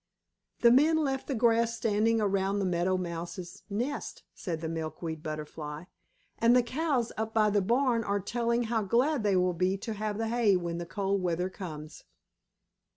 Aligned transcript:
"The 0.61 0.71
men 0.71 0.97
left 0.97 1.27
the 1.27 1.35
grass 1.35 1.75
standing 1.77 2.19
around 2.19 2.57
the 2.57 2.65
Meadow 2.65 2.97
Mouse's 2.97 3.61
nest," 3.69 4.23
said 4.33 4.59
the 4.59 4.67
Milkweed 4.67 5.21
Butterfly, 5.21 5.83
"and 6.39 6.55
the 6.55 6.63
Cows 6.63 7.11
up 7.17 7.35
by 7.35 7.51
the 7.51 7.61
barn 7.61 8.03
are 8.03 8.19
telling 8.19 8.63
how 8.63 8.81
glad 8.81 9.21
they 9.21 9.35
will 9.35 9.53
be 9.53 9.77
to 9.77 9.93
have 9.93 10.17
the 10.17 10.29
hay 10.29 10.55
when 10.57 10.79
the 10.79 10.87
cold 10.87 11.21
weather 11.21 11.51
comes." 11.51 12.03